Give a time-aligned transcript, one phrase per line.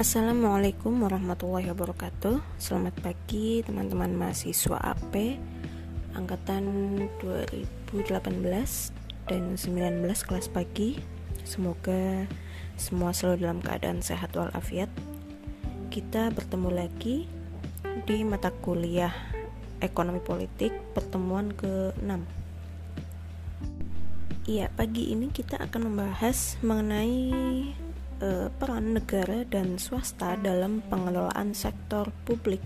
[0.00, 2.40] Assalamualaikum warahmatullahi wabarakatuh.
[2.56, 5.36] Selamat pagi teman-teman mahasiswa AP
[6.16, 6.64] Angkatan
[7.20, 8.32] 2018
[9.28, 10.96] dan 19 kelas pagi.
[11.44, 12.24] Semoga
[12.80, 14.88] semua selalu dalam keadaan sehat walafiat.
[15.92, 17.28] Kita bertemu lagi
[18.08, 19.12] di mata kuliah
[19.84, 22.24] Ekonomi Politik pertemuan ke-6
[24.48, 27.28] Iya, pagi ini kita akan membahas mengenai
[28.20, 32.62] uh, peran negara dan swasta dalam pengelolaan sektor publik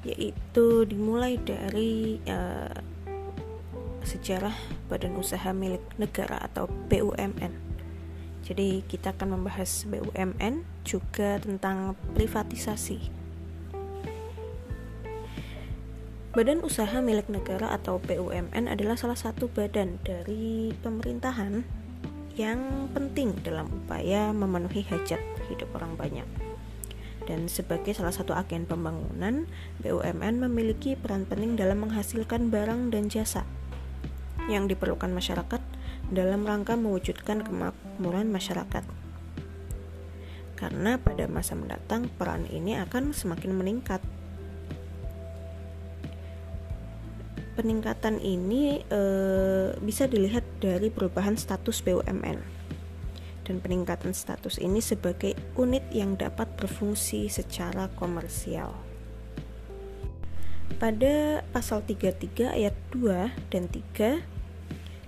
[0.00, 2.72] yaitu dimulai dari uh,
[4.00, 4.56] sejarah
[4.88, 7.52] badan usaha milik negara atau BUMN.
[8.40, 13.12] Jadi kita akan membahas BUMN juga tentang privatisasi.
[16.30, 21.79] Badan usaha milik negara atau BUMN adalah salah satu badan dari pemerintahan
[22.38, 25.18] yang penting dalam upaya memenuhi hajat
[25.50, 26.28] hidup orang banyak.
[27.26, 29.46] Dan sebagai salah satu agen pembangunan,
[29.84, 33.46] BUMN memiliki peran penting dalam menghasilkan barang dan jasa
[34.50, 35.62] yang diperlukan masyarakat
[36.10, 38.82] dalam rangka mewujudkan kemakmuran masyarakat.
[40.58, 44.02] Karena pada masa mendatang peran ini akan semakin meningkat
[47.60, 49.00] peningkatan ini e,
[49.84, 52.40] bisa dilihat dari perubahan status BUMN
[53.44, 58.72] dan peningkatan status ini sebagai unit yang dapat berfungsi secara komersial.
[60.80, 64.24] Pada pasal 33 ayat 2 dan 3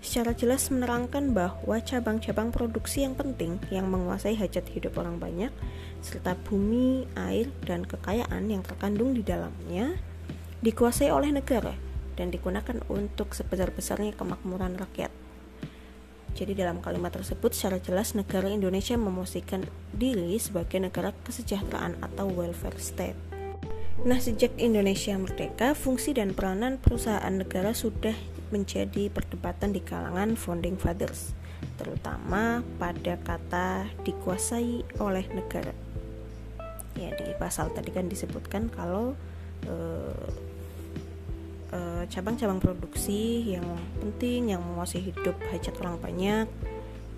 [0.05, 5.55] secara jelas menerangkan bahwa cabang-cabang produksi yang penting yang menguasai hajat hidup orang banyak
[6.05, 9.97] serta bumi, air, dan kekayaan yang terkandung di dalamnya
[10.61, 15.13] dikuasai oleh negara dan digunakan untuk sebesar-besarnya kemakmuran rakyat.
[16.33, 22.81] Jadi dalam kalimat tersebut secara jelas negara Indonesia memosisikan diri sebagai negara kesejahteraan atau welfare
[22.81, 23.19] state.
[24.03, 28.17] Nah, sejak Indonesia merdeka, fungsi dan peranan perusahaan negara sudah
[28.49, 31.37] menjadi perdebatan di kalangan founding fathers,
[31.77, 35.77] terutama pada kata dikuasai oleh negara.
[36.97, 39.15] Ya, di pasal tadi kan disebutkan kalau
[39.63, 40.52] Eh,
[42.13, 43.65] cabang-cabang uh, produksi yang
[43.97, 46.47] penting yang menguasai hidup hajat orang banyak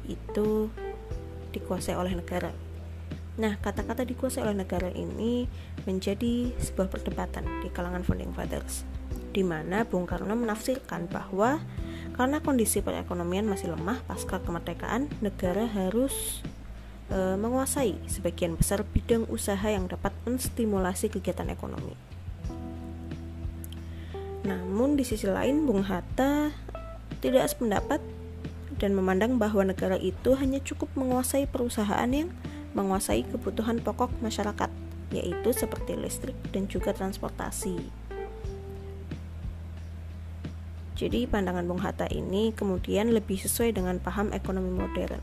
[0.06, 0.70] itu
[1.50, 2.54] dikuasai oleh negara.
[3.34, 5.50] Nah, kata-kata dikuasai oleh negara ini
[5.90, 8.86] menjadi sebuah perdebatan di kalangan founding fathers,
[9.34, 11.58] di mana Bung Karno menafsirkan bahwa
[12.14, 16.46] karena kondisi perekonomian masih lemah pasca kemerdekaan, negara harus
[17.10, 22.13] e, menguasai sebagian besar bidang usaha yang dapat menstimulasi kegiatan ekonomi.
[24.44, 26.52] Namun di sisi lain Bung Hatta
[27.24, 28.04] tidak sependapat
[28.76, 32.28] dan memandang bahwa negara itu hanya cukup menguasai perusahaan yang
[32.76, 34.68] menguasai kebutuhan pokok masyarakat,
[35.16, 37.80] yaitu seperti listrik dan juga transportasi.
[40.94, 45.22] Jadi pandangan Bung Hatta ini kemudian lebih sesuai dengan paham ekonomi modern,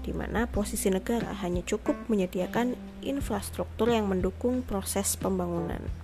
[0.00, 2.72] di mana posisi negara hanya cukup menyediakan
[3.04, 6.03] infrastruktur yang mendukung proses pembangunan.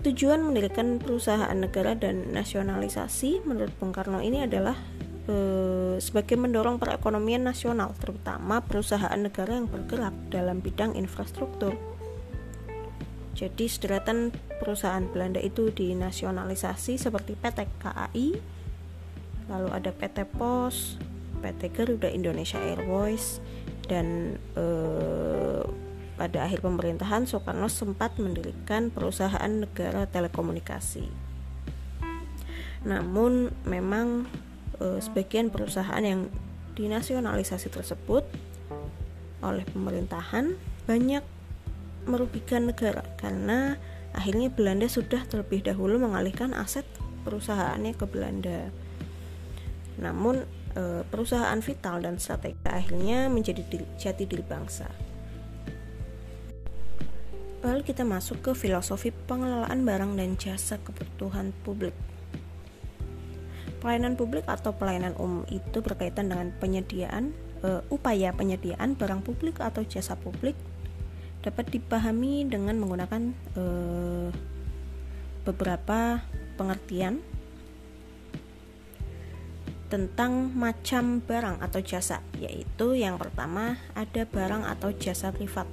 [0.00, 4.72] Tujuan mendirikan perusahaan negara dan nasionalisasi menurut Bung Karno ini adalah
[5.28, 5.36] e,
[6.00, 11.76] sebagai mendorong perekonomian nasional, terutama perusahaan negara yang bergerak dalam bidang infrastruktur.
[13.36, 18.28] Jadi sederetan perusahaan Belanda itu dinasionalisasi seperti PT KAI,
[19.52, 20.96] lalu ada PT Pos,
[21.44, 23.44] PT Garuda Indonesia Airways,
[23.84, 24.64] dan e,
[26.20, 31.08] pada akhir pemerintahan Soekarno sempat mendirikan perusahaan negara telekomunikasi.
[32.84, 34.28] Namun memang
[34.76, 36.28] e, sebagian perusahaan yang
[36.76, 38.28] dinasionalisasi tersebut
[39.40, 41.24] oleh pemerintahan banyak
[42.04, 43.80] merugikan negara karena
[44.12, 46.84] akhirnya Belanda sudah terlebih dahulu mengalihkan aset
[47.24, 48.68] perusahaannya ke Belanda.
[49.96, 50.44] Namun
[50.76, 53.64] e, perusahaan vital dan strategi akhirnya menjadi
[53.96, 55.09] jati diri bangsa.
[57.60, 61.92] Lalu kita masuk ke filosofi pengelolaan barang dan jasa kebutuhan publik.
[63.84, 69.84] Pelayanan publik atau pelayanan umum itu berkaitan dengan penyediaan uh, upaya penyediaan barang publik atau
[69.84, 70.56] jasa publik
[71.40, 74.28] dapat dipahami dengan menggunakan uh,
[75.48, 76.20] beberapa
[76.60, 77.24] pengertian
[79.88, 85.66] tentang macam barang atau jasa, yaitu yang pertama ada barang atau jasa privat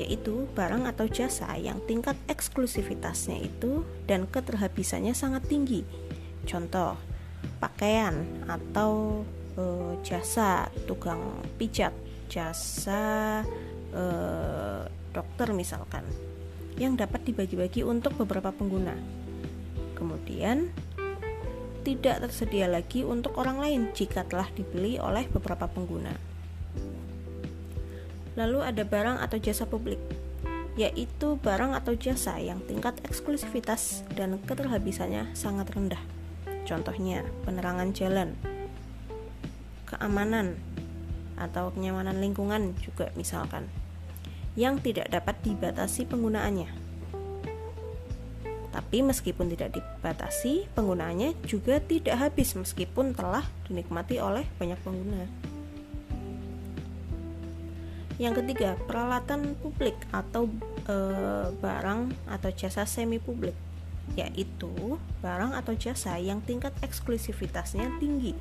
[0.00, 5.84] yaitu barang atau jasa yang tingkat eksklusivitasnya itu dan keterhabisannya sangat tinggi.
[6.48, 6.96] Contoh,
[7.60, 9.22] pakaian atau
[9.60, 11.20] uh, jasa tukang
[11.60, 11.92] pijat,
[12.32, 13.44] jasa
[13.92, 16.08] uh, dokter misalkan
[16.80, 18.96] yang dapat dibagi-bagi untuk beberapa pengguna.
[19.92, 20.72] Kemudian
[21.84, 26.29] tidak tersedia lagi untuk orang lain jika telah dibeli oleh beberapa pengguna.
[28.40, 30.00] Lalu ada barang atau jasa publik,
[30.80, 36.00] yaitu barang atau jasa yang tingkat eksklusivitas dan keterhabisannya sangat rendah.
[36.64, 38.32] Contohnya, penerangan jalan,
[39.84, 40.56] keamanan,
[41.36, 43.68] atau kenyamanan lingkungan juga misalkan
[44.54, 46.68] yang tidak dapat dibatasi penggunaannya.
[48.70, 55.26] Tapi meskipun tidak dibatasi, penggunaannya juga tidak habis meskipun telah dinikmati oleh banyak pengguna.
[58.20, 60.44] Yang ketiga, peralatan publik atau
[60.84, 60.96] e,
[61.56, 63.56] barang atau jasa semi publik,
[64.12, 68.36] yaitu barang atau jasa yang tingkat eksklusivitasnya tinggi,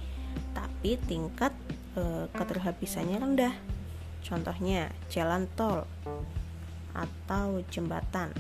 [0.52, 1.56] tapi tingkat
[1.96, 3.56] e, keterhabisannya rendah.
[4.20, 5.88] Contohnya jalan tol
[6.92, 8.36] atau jembatan.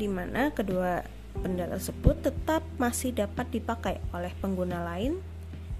[0.00, 1.04] Di mana kedua
[1.44, 5.20] benda tersebut tetap masih dapat dipakai oleh pengguna lain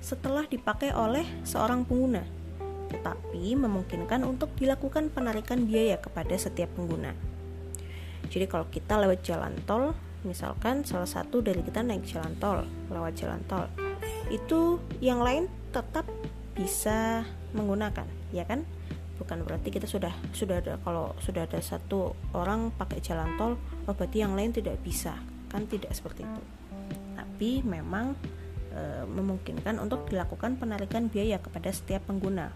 [0.00, 2.24] setelah dipakai oleh seorang pengguna,
[2.88, 7.12] tetapi memungkinkan untuk dilakukan penarikan biaya kepada setiap pengguna.
[8.32, 9.92] Jadi kalau kita lewat jalan tol,
[10.24, 13.68] misalkan salah satu dari kita naik jalan tol, lewat jalan tol,
[14.32, 16.06] itu yang lain tetap
[16.54, 18.62] bisa menggunakan ya kan
[19.18, 23.94] bukan berarti kita sudah sudah ada kalau sudah ada satu orang pakai jalan tol oh
[23.94, 25.18] berarti yang lain tidak bisa
[25.50, 26.42] kan tidak seperti itu
[27.18, 28.16] tapi memang
[28.70, 32.54] e, memungkinkan untuk dilakukan penarikan biaya kepada setiap pengguna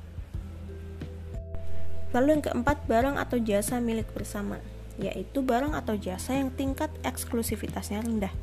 [2.15, 4.63] lalu yang keempat barang atau jasa milik bersama
[4.97, 8.35] yaitu barang atau jasa yang tingkat eksklusivitasnya rendah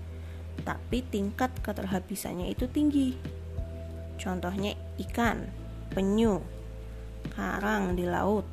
[0.61, 3.17] tapi tingkat keterhabisannya itu tinggi.
[4.21, 5.49] Contohnya ikan,
[5.91, 6.39] penyu,
[7.33, 8.45] karang di laut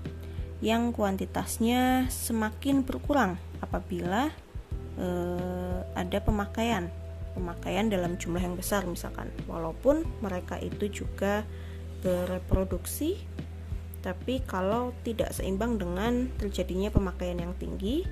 [0.64, 4.32] yang kuantitasnya semakin berkurang apabila
[4.98, 6.90] eh, ada pemakaian
[7.38, 9.30] pemakaian dalam jumlah yang besar misalkan.
[9.46, 11.46] Walaupun mereka itu juga
[12.02, 13.22] bereproduksi
[13.98, 18.06] tapi kalau tidak seimbang dengan terjadinya pemakaian yang tinggi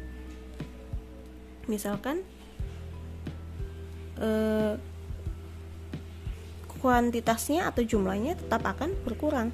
[1.71, 2.27] misalkan
[4.19, 4.75] eh,
[6.83, 9.51] kuantitasnya atau jumlahnya tetap akan berkurang.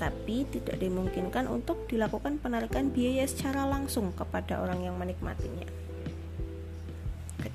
[0.00, 5.81] Tapi tidak dimungkinkan untuk dilakukan penarikan biaya secara langsung kepada orang yang menikmatinya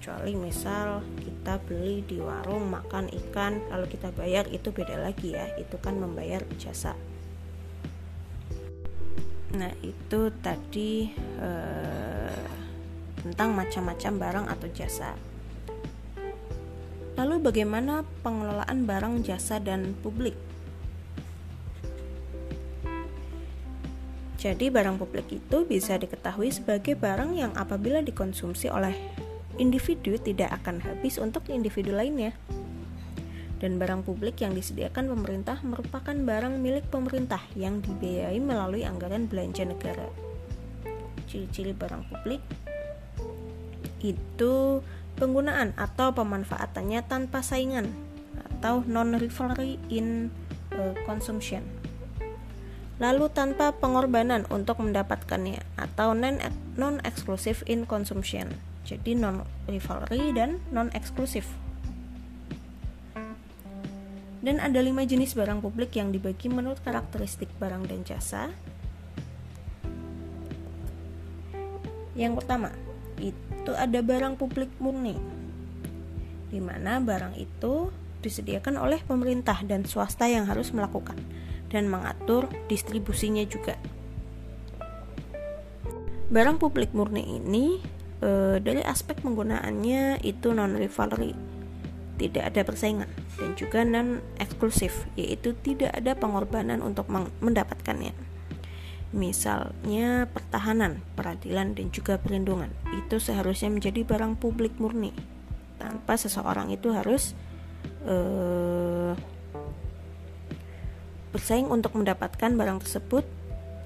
[0.08, 5.52] kecuali misal kita beli di warung makan ikan lalu kita bayar itu beda lagi ya
[5.60, 6.96] itu kan membayar jasa
[9.52, 11.12] nah itu tadi
[11.44, 12.40] eh,
[13.20, 15.12] tentang macam-macam barang atau jasa
[17.18, 20.38] Lalu bagaimana pengelolaan barang jasa dan publik?
[24.38, 28.94] Jadi barang publik itu bisa diketahui sebagai barang yang apabila dikonsumsi oleh
[29.58, 32.34] individu tidak akan habis untuk individu lainnya.
[33.58, 39.66] Dan barang publik yang disediakan pemerintah merupakan barang milik pemerintah yang dibiayai melalui anggaran belanja
[39.66, 40.06] negara.
[41.26, 42.42] Ciri-ciri barang publik
[44.06, 44.86] itu
[45.18, 47.90] penggunaan atau pemanfaatannya tanpa saingan
[48.58, 50.30] atau non-rivalry in
[50.78, 51.66] uh, consumption.
[52.98, 58.50] Lalu tanpa pengorbanan untuk mendapatkannya atau non-exclusive in consumption.
[58.88, 61.44] Jadi non-rivalry dan non-eksklusif.
[64.40, 68.48] Dan ada lima jenis barang publik yang dibagi menurut karakteristik barang dan jasa.
[72.16, 72.72] Yang pertama,
[73.20, 75.38] itu ada barang publik murni
[76.48, 77.92] di mana barang itu
[78.24, 81.20] disediakan oleh pemerintah dan swasta yang harus melakukan
[81.68, 83.76] dan mengatur distribusinya juga.
[86.28, 87.80] Barang publik murni ini
[88.22, 91.34] e, dari aspek penggunaannya itu non rivalry,
[92.18, 97.10] tidak ada persaingan dan juga non eksklusif, yaitu tidak ada pengorbanan untuk
[97.42, 98.28] mendapatkannya
[99.16, 102.68] misalnya pertahanan, peradilan, dan juga perlindungan.
[102.92, 105.16] Itu seharusnya menjadi barang publik murni,
[105.80, 107.32] tanpa seseorang itu harus
[108.04, 109.16] uh,
[111.32, 113.24] bersaing untuk mendapatkan barang tersebut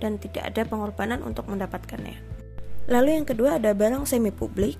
[0.02, 2.41] dan tidak ada pengorbanan untuk mendapatkannya.
[2.90, 4.80] Lalu yang kedua ada barang semi publik,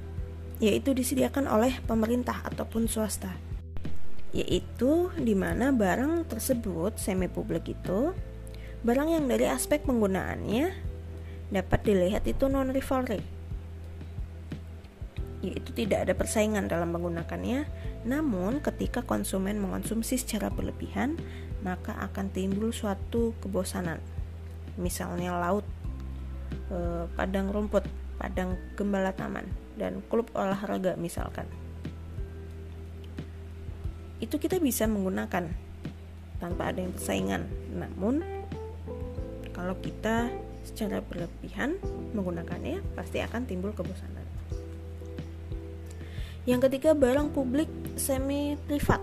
[0.58, 3.34] yaitu disediakan oleh pemerintah ataupun swasta.
[4.32, 8.16] Yaitu di mana barang tersebut semi publik itu
[8.82, 10.74] Barang yang dari aspek penggunaannya
[11.54, 13.22] dapat dilihat itu non rivalry.
[15.42, 17.66] yaitu tidak ada persaingan dalam menggunakannya.
[18.06, 21.18] Namun, ketika konsumen mengonsumsi secara berlebihan,
[21.66, 23.98] maka akan timbul suatu kebosanan.
[24.78, 25.66] Misalnya laut,
[26.52, 27.86] eh, padang rumput,
[28.20, 29.46] padang gembala taman,
[29.80, 31.48] dan klub olahraga misalkan.
[34.22, 35.50] Itu kita bisa menggunakan
[36.38, 37.46] tanpa ada yang persaingan.
[37.74, 38.22] Namun,
[39.54, 40.30] kalau kita
[40.62, 41.78] secara berlebihan
[42.14, 44.26] menggunakannya, pasti akan timbul kebosanan.
[46.46, 49.02] Yang ketiga, barang publik semi privat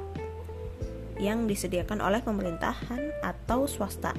[1.19, 4.15] yang disediakan oleh pemerintahan atau swasta,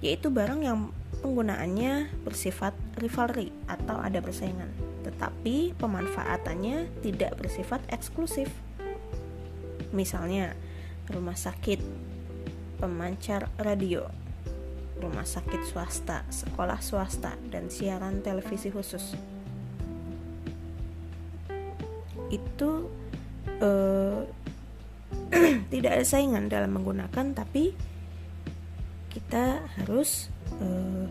[0.00, 0.92] yaitu barang yang
[1.26, 2.70] penggunaannya bersifat
[3.02, 4.70] rivalry atau ada persaingan,
[5.02, 8.46] tetapi pemanfaatannya tidak bersifat eksklusif.
[9.90, 10.54] Misalnya,
[11.10, 11.82] rumah sakit,
[12.78, 14.06] pemancar radio,
[15.02, 19.18] rumah sakit swasta, sekolah swasta, dan siaran televisi khusus
[22.30, 22.90] itu
[23.62, 24.26] uh,
[25.72, 27.70] tidak ada saingan dalam menggunakan tapi
[29.10, 30.28] kita harus
[30.62, 31.06] uh,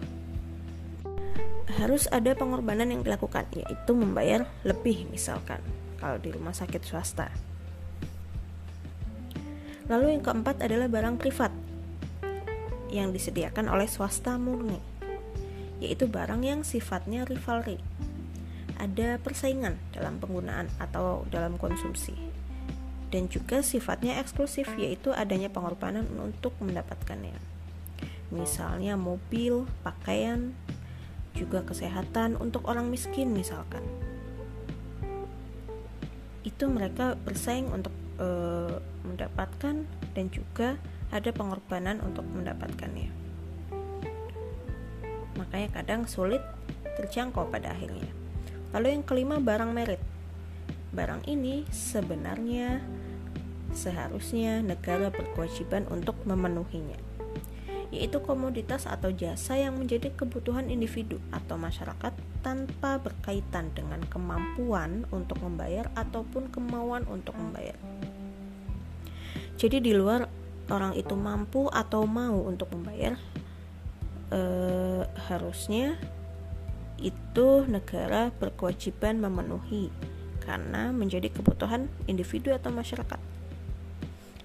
[1.76, 5.60] harus ada pengorbanan yang dilakukan yaitu membayar lebih misalkan
[6.00, 7.30] kalau di rumah sakit swasta.
[9.86, 11.54] Lalu yang keempat adalah barang privat
[12.90, 14.80] yang disediakan oleh swasta murni
[15.84, 17.78] yaitu barang yang sifatnya rivalry.
[18.80, 22.16] Ada persaingan dalam penggunaan atau dalam konsumsi
[23.12, 27.55] dan juga sifatnya eksklusif yaitu adanya pengorbanan untuk mendapatkannya
[28.34, 30.54] misalnya mobil, pakaian,
[31.36, 33.84] juga kesehatan untuk orang miskin misalkan.
[36.42, 38.28] Itu mereka bersaing untuk e,
[39.04, 39.84] mendapatkan
[40.16, 40.80] dan juga
[41.12, 43.12] ada pengorbanan untuk mendapatkannya.
[45.36, 46.40] Makanya kadang sulit
[46.96, 48.08] terjangkau pada akhirnya.
[48.72, 50.00] Lalu yang kelima barang merit.
[50.96, 52.80] Barang ini sebenarnya
[53.76, 57.15] seharusnya negara berkewajiban untuk memenuhinya
[57.96, 62.12] yaitu komoditas atau jasa yang menjadi kebutuhan individu atau masyarakat
[62.44, 67.80] tanpa berkaitan dengan kemampuan untuk membayar ataupun kemauan untuk membayar.
[69.56, 70.28] Jadi di luar
[70.68, 73.16] orang itu mampu atau mau untuk membayar,
[74.36, 75.96] eh, harusnya
[77.00, 79.88] itu negara berkewajiban memenuhi
[80.44, 83.18] karena menjadi kebutuhan individu atau masyarakat.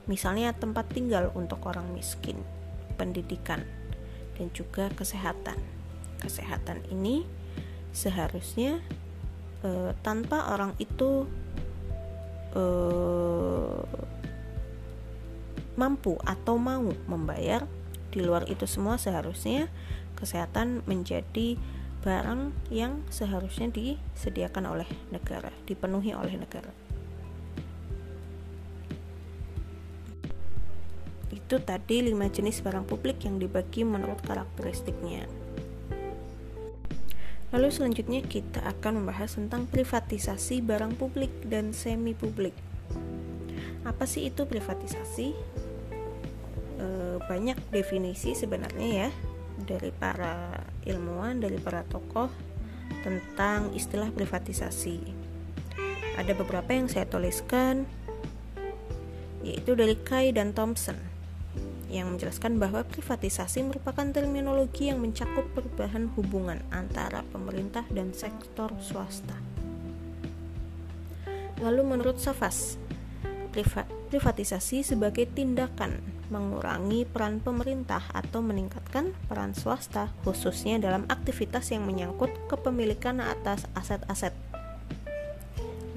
[0.07, 2.39] Misalnya tempat tinggal untuk orang miskin,
[3.01, 3.65] pendidikan,
[4.37, 5.57] dan juga kesehatan.
[6.21, 7.25] Kesehatan ini
[7.97, 8.85] seharusnya
[9.65, 11.25] e, tanpa orang itu
[12.53, 12.65] e,
[15.81, 17.65] mampu atau mau membayar,
[18.13, 19.73] di luar itu semua seharusnya
[20.21, 21.57] kesehatan menjadi
[22.05, 26.90] barang yang seharusnya disediakan oleh negara, dipenuhi oleh negara.
[31.51, 35.27] Itu tadi lima jenis barang publik yang dibagi menurut karakteristiknya.
[37.51, 42.55] Lalu selanjutnya kita akan membahas tentang privatisasi barang publik dan semi publik.
[43.83, 45.35] Apa sih itu privatisasi?
[46.79, 46.87] E,
[47.19, 49.11] banyak definisi sebenarnya ya
[49.59, 50.55] dari para
[50.87, 52.31] ilmuwan, dari para tokoh
[53.03, 55.03] tentang istilah privatisasi.
[56.15, 57.91] Ada beberapa yang saya tuliskan,
[59.43, 61.10] yaitu dari Kai dan Thompson,
[61.91, 69.35] yang menjelaskan bahwa privatisasi merupakan terminologi yang mencakup perubahan hubungan antara pemerintah dan sektor swasta.
[71.61, 72.81] Lalu menurut Safas,
[74.09, 82.31] privatisasi sebagai tindakan mengurangi peran pemerintah atau meningkatkan peran swasta, khususnya dalam aktivitas yang menyangkut
[82.47, 84.33] kepemilikan atas aset-aset.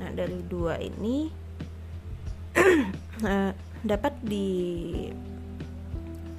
[0.02, 1.30] Nah, dari dua ini
[3.24, 3.52] eh,
[3.86, 4.14] dapat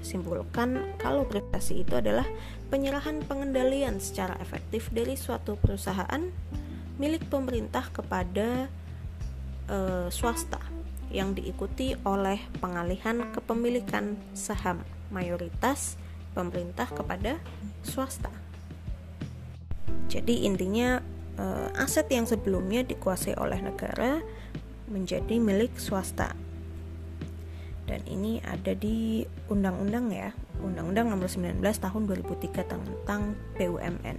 [0.04, 2.28] disimpulkan kalau privasi itu adalah
[2.68, 6.28] penyerahan pengendalian secara efektif dari suatu perusahaan
[7.00, 8.68] milik pemerintah kepada
[9.72, 10.60] uh, swasta
[11.08, 15.96] yang diikuti oleh pengalihan kepemilikan saham mayoritas
[16.34, 17.38] pemerintah kepada
[17.86, 18.34] swasta.
[20.10, 20.98] Jadi intinya
[21.38, 24.18] eh, aset yang sebelumnya dikuasai oleh negara
[24.90, 26.34] menjadi milik swasta.
[27.84, 30.32] Dan ini ada di undang-undang ya,
[30.64, 34.16] Undang-Undang Nomor 19 Tahun 2003 tentang BUMN,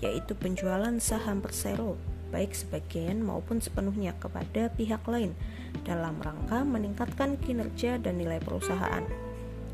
[0.00, 2.00] yaitu penjualan saham persero
[2.34, 5.38] baik sebagian maupun sepenuhnya kepada pihak lain
[5.86, 9.06] dalam rangka meningkatkan kinerja dan nilai perusahaan,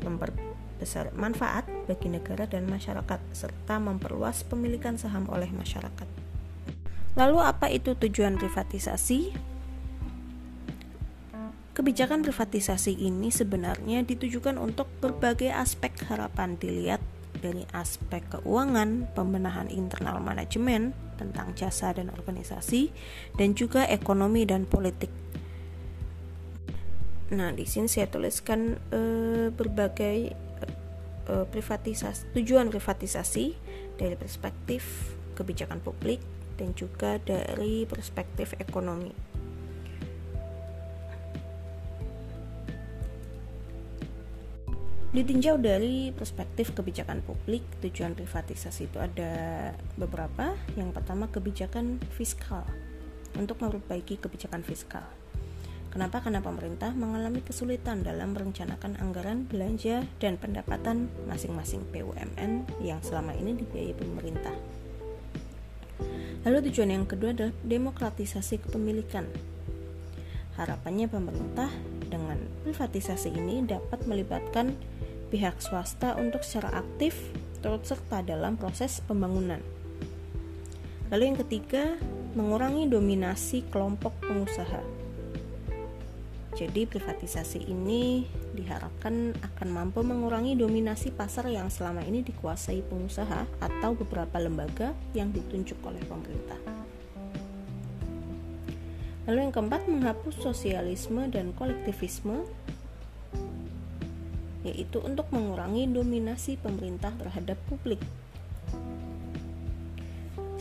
[0.05, 6.05] memperbesar manfaat bagi negara dan masyarakat, serta memperluas pemilikan saham oleh masyarakat.
[7.17, 9.50] Lalu apa itu tujuan privatisasi?
[11.71, 16.99] Kebijakan privatisasi ini sebenarnya ditujukan untuk berbagai aspek harapan dilihat
[17.39, 22.91] dari aspek keuangan, pembenahan internal manajemen tentang jasa dan organisasi,
[23.39, 25.09] dan juga ekonomi dan politik.
[27.31, 30.35] Nah, di sini saya tuliskan uh, berbagai
[31.31, 33.55] uh, privatisasi, tujuan privatisasi
[33.95, 36.19] dari perspektif kebijakan publik
[36.59, 39.30] dan juga dari perspektif ekonomi.
[45.11, 50.55] Ditinjau dari perspektif kebijakan publik, tujuan privatisasi itu ada beberapa.
[50.79, 52.63] Yang pertama kebijakan fiskal
[53.35, 55.03] untuk memperbaiki kebijakan fiskal.
[55.91, 56.23] Kenapa?
[56.23, 63.51] Karena pemerintah mengalami kesulitan dalam merencanakan anggaran belanja dan pendapatan masing-masing BUMN yang selama ini
[63.59, 64.55] dibiayai pemerintah.
[66.47, 69.27] Lalu tujuan yang kedua adalah demokratisasi kepemilikan.
[70.55, 71.67] Harapannya pemerintah
[72.07, 74.71] dengan privatisasi ini dapat melibatkan
[75.31, 77.15] pihak swasta untuk secara aktif
[77.63, 79.63] turut serta dalam proses pembangunan.
[81.07, 81.95] Lalu yang ketiga,
[82.35, 84.83] mengurangi dominasi kelompok pengusaha.
[86.51, 93.95] Jadi privatisasi ini diharapkan akan mampu mengurangi dominasi pasar yang selama ini dikuasai pengusaha atau
[93.95, 96.59] beberapa lembaga yang ditunjuk oleh pemerintah.
[99.31, 102.43] Lalu yang keempat, menghapus sosialisme dan kolektivisme
[104.61, 108.01] yaitu untuk mengurangi dominasi pemerintah terhadap publik.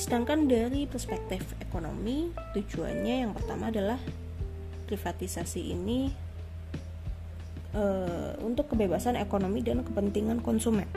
[0.01, 4.01] Sedangkan dari perspektif ekonomi, tujuannya yang pertama adalah
[4.89, 6.09] privatisasi ini
[7.77, 10.89] uh, untuk kebebasan ekonomi dan kepentingan konsumen.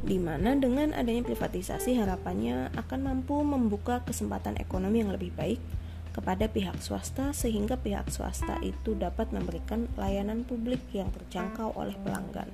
[0.00, 5.60] Di mana dengan adanya privatisasi harapannya akan mampu membuka kesempatan ekonomi yang lebih baik
[6.20, 12.52] kepada pihak swasta sehingga pihak swasta itu dapat memberikan layanan publik yang terjangkau oleh pelanggan.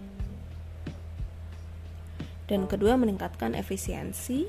[2.46, 4.46] Dan kedua meningkatkan efisiensi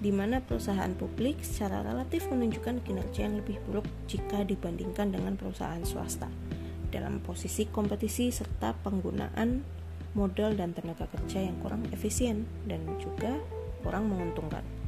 [0.00, 5.84] di mana perusahaan publik secara relatif menunjukkan kinerja yang lebih buruk jika dibandingkan dengan perusahaan
[5.84, 6.32] swasta
[6.88, 9.60] dalam posisi kompetisi serta penggunaan
[10.16, 13.36] modal dan tenaga kerja yang kurang efisien dan juga
[13.84, 14.83] kurang menguntungkan.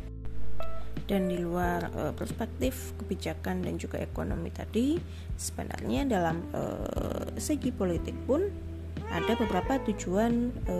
[1.04, 4.96] Dan di luar e, perspektif kebijakan dan juga ekonomi tadi,
[5.36, 6.62] sebenarnya dalam e,
[7.36, 8.48] segi politik pun
[9.12, 10.76] ada beberapa tujuan e,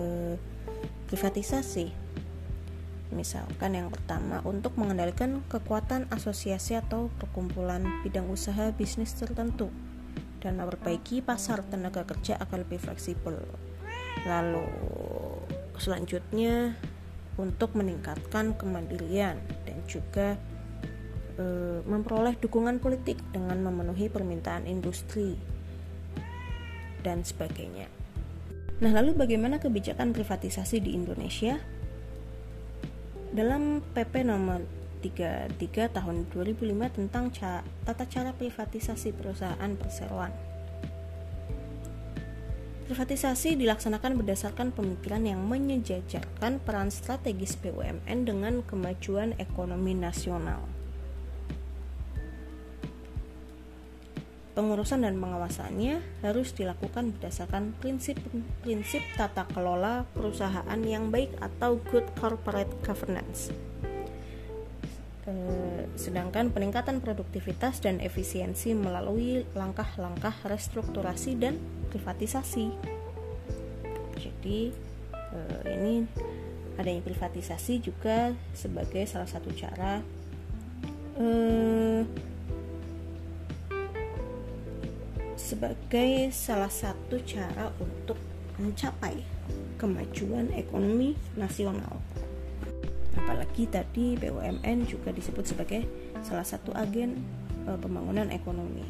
[1.07, 2.07] privatisasi
[3.15, 9.71] Misalkan yang pertama untuk mengendalikan kekuatan asosiasi atau perkumpulan bidang usaha bisnis tertentu
[10.43, 13.39] dan memperbaiki pasar tenaga kerja agar lebih fleksibel.
[14.27, 14.67] Lalu
[15.79, 16.75] selanjutnya
[17.39, 19.39] untuk meningkatkan kemandirian
[19.87, 20.37] juga
[21.39, 21.45] e,
[21.87, 25.39] memperoleh dukungan politik dengan memenuhi permintaan industri
[27.07, 27.87] dan sebagainya.
[28.83, 31.57] Nah, lalu bagaimana kebijakan privatisasi di Indonesia?
[33.33, 34.61] Dalam PP nomor
[35.01, 37.31] 33 tahun 2005 tentang
[37.87, 40.46] tata cara privatisasi perusahaan perseroan.
[42.87, 50.63] Privatisasi dilaksanakan berdasarkan pemikiran yang menyejajarkan peran strategis BUMN dengan kemajuan ekonomi nasional.
[54.55, 62.71] Pengurusan dan pengawasannya harus dilakukan berdasarkan prinsip-prinsip tata kelola perusahaan yang baik atau good corporate
[62.87, 63.51] governance.
[65.27, 71.59] Eh, sedangkan peningkatan produktivitas dan efisiensi melalui langkah-langkah restrukturasi dan
[71.91, 72.71] privatisasi.
[74.15, 74.71] Jadi
[75.11, 76.07] eh, ini
[76.79, 79.99] adanya privatisasi juga sebagai salah satu cara
[81.19, 82.07] eh,
[85.35, 88.19] sebagai salah satu cara untuk
[88.63, 89.27] mencapai
[89.75, 91.99] kemajuan ekonomi nasional.
[93.17, 95.83] Apalagi tadi BUMN juga disebut sebagai
[96.21, 97.17] salah satu agen
[97.65, 98.85] e, pembangunan ekonomi.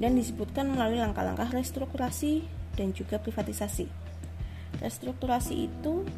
[0.00, 2.40] Dan disebutkan melalui langkah-langkah restrukturasi
[2.72, 3.84] dan juga privatisasi.
[4.80, 6.08] Restrukturasi itu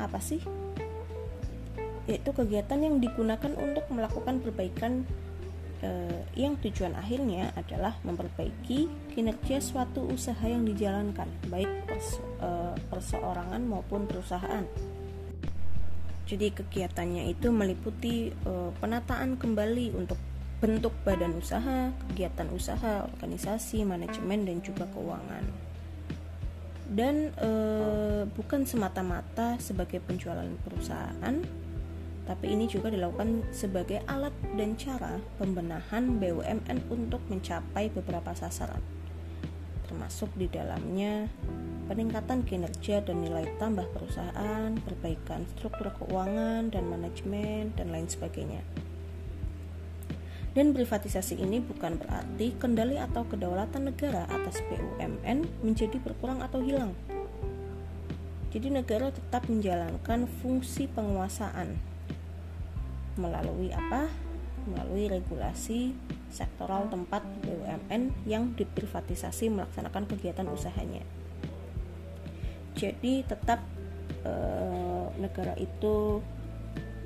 [0.00, 0.40] apa sih?
[2.08, 5.04] Yaitu kegiatan yang digunakan untuk melakukan perbaikan
[5.84, 13.62] eh, yang tujuan akhirnya adalah memperbaiki kinerja suatu usaha yang dijalankan, baik pers, eh, perseorangan
[13.64, 14.64] maupun perusahaan.
[16.26, 20.18] Jadi kegiatannya itu meliputi eh, penataan kembali untuk
[20.56, 25.44] bentuk badan usaha, kegiatan usaha, organisasi, manajemen dan juga keuangan.
[26.86, 27.50] Dan e,
[28.30, 31.36] bukan semata-mata sebagai penjualan perusahaan,
[32.24, 38.80] tapi ini juga dilakukan sebagai alat dan cara pembenahan BUMN untuk mencapai beberapa sasaran,
[39.90, 41.26] termasuk di dalamnya
[41.86, 48.62] peningkatan kinerja dan nilai tambah perusahaan, perbaikan struktur keuangan dan manajemen, dan lain sebagainya.
[50.56, 56.96] Dan privatisasi ini bukan berarti kendali atau kedaulatan negara atas BUMN menjadi berkurang atau hilang.
[58.56, 61.76] Jadi negara tetap menjalankan fungsi penguasaan
[63.20, 64.08] melalui apa?
[64.64, 65.92] Melalui regulasi
[66.32, 71.04] sektoral tempat BUMN yang diprivatisasi melaksanakan kegiatan usahanya.
[72.76, 73.64] Jadi tetap
[74.20, 74.32] e,
[75.16, 76.20] negara itu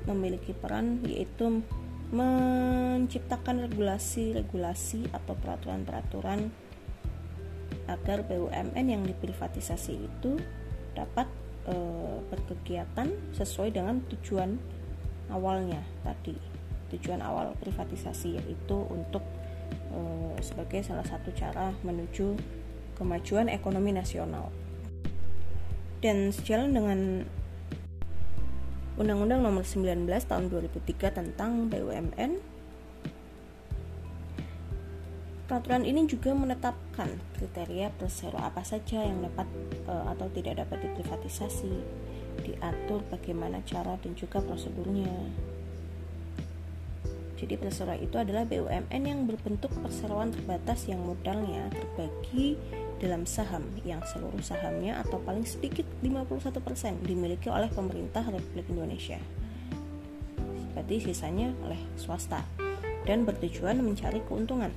[0.03, 1.63] memiliki peran yaitu
[2.11, 6.51] menciptakan regulasi-regulasi atau peraturan-peraturan
[7.87, 10.35] agar BUMN yang diprivatisasi itu
[10.91, 11.31] dapat
[11.71, 11.75] e,
[12.27, 14.59] berkegiatan sesuai dengan tujuan
[15.31, 16.35] awalnya tadi.
[16.91, 19.23] Tujuan awal privatisasi yaitu untuk
[19.71, 19.99] e,
[20.43, 22.35] sebagai salah satu cara menuju
[22.99, 24.51] kemajuan ekonomi nasional
[26.01, 26.99] dan sejalan dengan
[28.97, 32.41] Undang-Undang Nomor 19 Tahun 2003 tentang BUMN
[35.45, 39.43] Peraturan ini juga menetapkan kriteria persero apa saja yang dapat
[39.83, 41.75] e, atau tidak dapat diprivatisasi,
[42.47, 45.11] diatur bagaimana cara dan juga prosedurnya.
[47.35, 52.55] Jadi persero itu adalah BUMN yang berbentuk perseroan terbatas yang modalnya terbagi
[53.01, 56.61] dalam saham yang seluruh sahamnya atau paling sedikit 51%
[57.01, 59.17] dimiliki oleh pemerintah Republik Indonesia.
[60.77, 62.45] Berarti sisanya oleh swasta
[63.09, 64.69] dan bertujuan mencari keuntungan.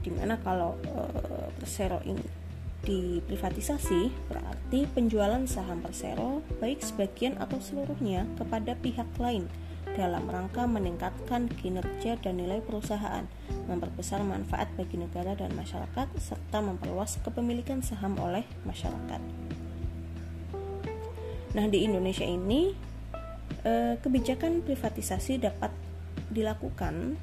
[0.00, 1.00] Di mana kalau e,
[1.60, 2.40] persero ini
[2.80, 9.44] diprivatisasi berarti penjualan saham Persero baik sebagian atau seluruhnya kepada pihak lain
[10.00, 13.28] dalam rangka meningkatkan kinerja dan nilai perusahaan,
[13.68, 19.20] memperbesar manfaat bagi negara dan masyarakat, serta memperluas kepemilikan saham oleh masyarakat.
[21.52, 22.72] Nah, di Indonesia ini
[23.68, 25.68] eh, kebijakan privatisasi dapat
[26.32, 27.20] dilakukan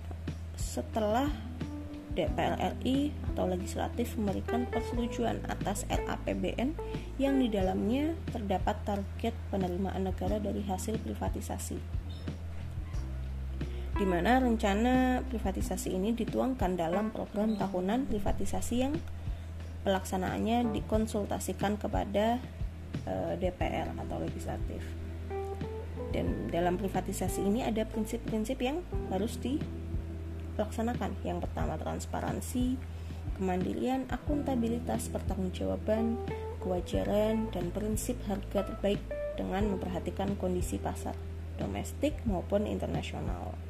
[0.53, 1.25] setelah
[2.13, 6.73] DPR RI atau legislatif memberikan persetujuan atas RAPBN
[7.21, 11.96] yang di dalamnya terdapat target penerimaan negara dari hasil privatisasi.
[13.97, 18.93] Di mana rencana privatisasi ini dituangkan dalam program tahunan privatisasi yang
[19.81, 22.37] pelaksanaannya dikonsultasikan kepada
[23.09, 24.85] eh, DPR atau legislatif.
[26.13, 29.57] Dan dalam privatisasi ini ada prinsip-prinsip yang harus di
[30.61, 31.17] laksanakan.
[31.25, 32.77] Yang pertama transparansi,
[33.41, 36.21] kemandirian, akuntabilitas, pertanggungjawaban,
[36.61, 39.01] kewajaran, dan prinsip harga terbaik
[39.41, 41.17] dengan memperhatikan kondisi pasar
[41.57, 43.66] domestik maupun internasional.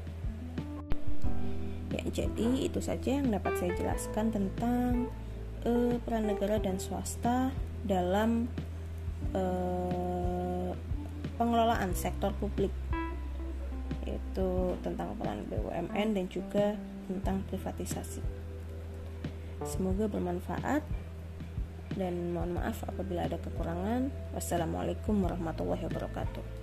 [1.88, 5.08] Ya, jadi itu saja yang dapat saya jelaskan tentang
[5.64, 7.56] uh, peran negara dan swasta
[7.88, 8.52] dalam
[9.32, 10.76] uh,
[11.40, 12.74] pengelolaan sektor publik
[14.08, 16.76] yaitu tentang peran BUMN dan juga
[17.08, 18.24] tentang privatisasi.
[19.68, 20.84] Semoga bermanfaat
[21.98, 24.12] dan mohon maaf apabila ada kekurangan.
[24.32, 26.57] Wassalamualaikum warahmatullahi wabarakatuh.